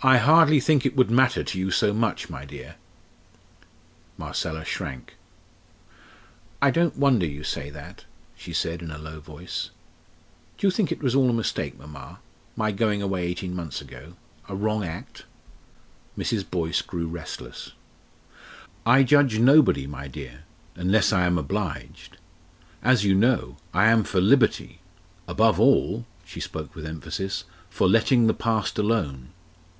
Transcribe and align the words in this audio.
"I 0.00 0.18
hardly 0.18 0.60
think 0.60 0.86
it 0.86 0.94
would 0.94 1.10
matter 1.10 1.42
to 1.42 1.58
you 1.58 1.72
so 1.72 1.92
much, 1.92 2.30
my 2.30 2.44
dear." 2.44 2.76
Marcella 4.16 4.64
shrank. 4.64 5.16
"I 6.62 6.70
don't 6.70 6.96
wonder 6.96 7.26
you 7.26 7.42
say 7.42 7.68
that!" 7.70 8.04
she 8.36 8.52
said 8.52 8.80
in 8.80 8.92
a 8.92 8.98
low 8.98 9.18
voice. 9.18 9.70
"Do 10.56 10.68
you 10.68 10.70
think 10.70 10.92
it 10.92 11.02
was 11.02 11.16
all 11.16 11.28
a 11.28 11.32
mistake, 11.32 11.76
mamma, 11.76 12.20
my 12.54 12.70
going 12.70 13.02
away 13.02 13.24
eighteen 13.26 13.56
months 13.56 13.80
ago 13.80 14.14
a 14.48 14.54
wrong 14.54 14.84
act?" 14.84 15.24
Mrs. 16.16 16.48
Boyce 16.48 16.80
grew 16.80 17.08
restless. 17.08 17.72
"I 18.86 19.02
judge 19.02 19.40
nobody, 19.40 19.88
my 19.88 20.06
dear! 20.06 20.44
unless 20.76 21.12
I 21.12 21.26
am 21.26 21.38
obliged. 21.38 22.18
As 22.84 23.04
you 23.04 23.16
know, 23.16 23.56
I 23.74 23.86
am 23.86 24.04
for 24.04 24.20
liberty 24.20 24.78
above 25.26 25.58
all" 25.58 26.06
she 26.24 26.38
spoke 26.38 26.76
with 26.76 26.86
emphasis 26.86 27.42
"for 27.68 27.88
letting 27.88 28.28
the 28.28 28.32
past 28.32 28.78
alone. 28.78 29.30